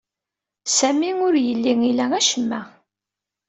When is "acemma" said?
2.19-2.61